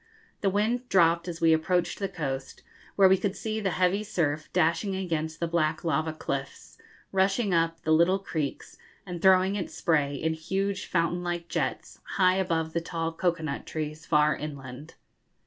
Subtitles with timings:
[0.41, 2.63] The wind dropped as we approached the coast,
[2.95, 6.79] where we could see the heavy surf dashing against the black lava cliffs,
[7.11, 12.37] rushing up the little creeks, and throwing its spray in huge fountain like jets high
[12.37, 14.95] above the tall cocoa nut trees far inland.